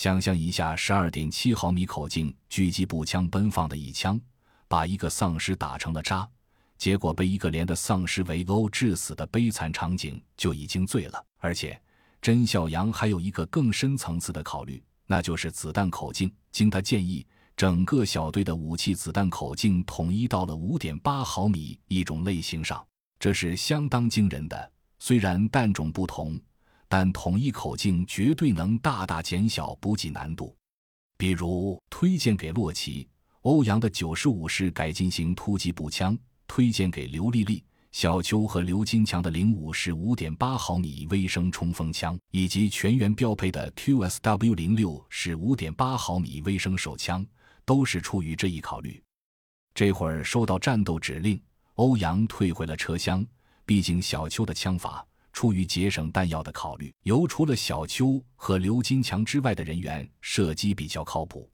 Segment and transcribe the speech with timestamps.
[0.00, 4.18] 想象一下，十二点七毫米口径狙击步枪奔放的一枪，
[4.66, 6.26] 把一个丧尸打成了渣，
[6.78, 11.22] 结果被一个连的丧尸围殴致死的悲惨场景就已经醉了。
[11.36, 11.78] 而且，
[12.22, 16.32] 甄孝阳还有一个更深层次的考虑，那就是子弹口径。
[16.50, 17.26] 经他建议。
[17.54, 22.82] 整个小队的武器子弹口径统一到了五点八毫米一种类型上，
[23.18, 24.72] 这是相当惊人的。
[24.98, 26.40] 虽然弹种不同，
[26.90, 30.54] 但统一口径绝对能大大减小补给难度。
[31.16, 33.08] 比如，推荐给洛奇、
[33.42, 47.24] 欧阳的九十五式改进型突击步枪，推荐给刘丽丽、小邱和刘金强的零五式五点八毫米微声冲锋枪，以及全员标配的 QSW 零六式五点八毫米微声手枪。
[47.66, 49.00] 都是出于这一考虑。
[49.74, 51.40] 这会儿收到战斗指令，
[51.74, 53.24] 欧阳退回了车厢。
[53.64, 61.50] 毕竟小邱的枪法，出于节省弹药的考虑，由除了小邱和刘金强之外的人员射击比较靠谱。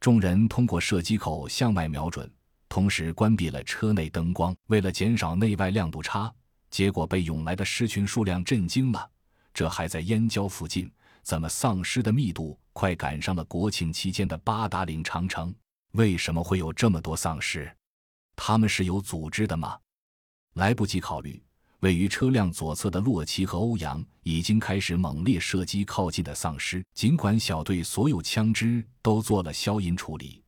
[0.00, 2.30] 众人通过射击口向外瞄准，
[2.68, 6.32] 同时关闭了车内灯光，为了减少内外亮度差。
[6.70, 9.10] 结果被涌来的狮群数量震惊了。
[9.54, 10.90] 这还在燕郊附近。
[11.22, 15.54] 怎么丧尸的密度快赶上了国庆期间的八达岭长城？
[15.92, 17.70] 为什么会有这么多丧尸？
[18.34, 19.78] 他们是有组织的吗？
[20.54, 21.42] 来不及考虑，
[21.80, 26.84] 位于车辆左侧的洛奇和欧阳已经开始猛烈射击靠近的丧尸。
[26.92, 30.42] 尽管小队所有枪支都做了消音处理，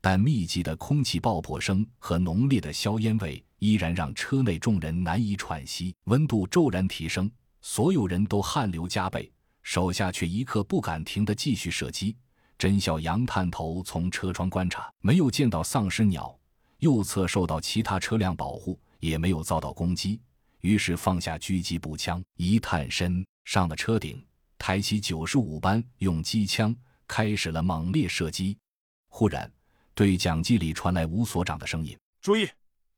[0.00, 7.28] 但密集的空气爆破声和浓烈的硝烟味依然让车内众人难以喘息，温度骤然提升，
[7.60, 9.30] 所有人都汗流浃背。
[9.64, 12.16] 手下却一刻不敢停地继续射击。
[12.56, 16.38] 甄小阳探头从车窗观察，没有见到丧尸鸟，
[16.78, 20.20] 右侧受到其他车辆保护，也没有遭到攻击。
[20.66, 24.20] 于是放下狙击步枪，一探身，上了车顶，
[24.58, 26.74] 抬起九十五班用机枪，
[27.06, 28.58] 开始了猛烈射击。
[29.06, 29.48] 忽然，
[29.94, 32.48] 对讲机里传来吴所长的声音：“注意，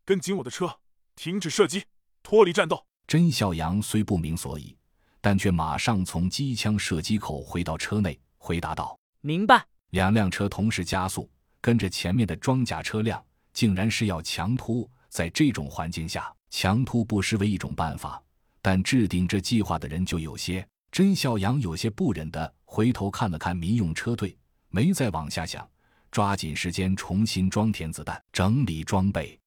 [0.06, 0.80] 跟紧我的车，
[1.14, 1.84] 停止射击，
[2.22, 4.74] 脱离战斗。”甄小阳虽不明所以。
[5.20, 13.22] 但却马上从机枪射击口回到车内，回答道：“明白。”两辆车同时加速，跟着前面的装甲车辆，
[13.52, 14.90] 竟然是要强突。
[15.10, 18.22] 在这种环境下，强突不失为一种办法。
[18.60, 20.66] 但制定这计划的人就有些……
[20.90, 24.36] 甄孝阳有些不忍的回头看了看民用车队，
[24.70, 25.68] 没再往下想，
[26.10, 29.38] 抓紧时间重新装填子弹，整理装备。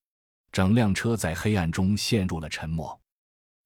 [0.52, 2.98] 整辆车在黑暗中陷入了沉默。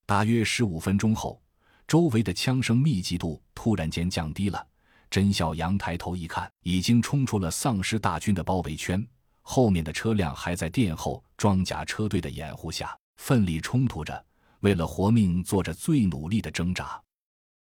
[0.05, 1.41] 大约十五分钟后。
[1.87, 4.65] 周围的枪声密集度突然间降低了。
[5.07, 9.07] 甄小阳抬头一看，已经冲出了丧尸大军的包围圈，
[9.43, 14.25] 后面的车辆还在殿后装甲车队的掩护下奋力冲突着，
[14.59, 17.01] 为了活命做着最努力的挣扎。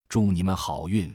[0.08, 1.14] 祝你们好运！